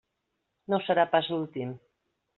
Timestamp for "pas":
1.13-1.31